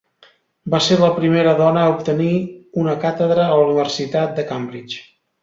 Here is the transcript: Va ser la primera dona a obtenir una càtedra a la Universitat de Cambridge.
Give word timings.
Va 0.73 0.77
ser 0.85 0.95
la 1.01 1.09
primera 1.17 1.53
dona 1.59 1.83
a 1.83 1.91
obtenir 1.91 2.31
una 2.85 2.97
càtedra 3.05 3.45
a 3.45 3.53
la 3.61 3.69
Universitat 3.69 4.35
de 4.41 4.49
Cambridge. 4.51 5.07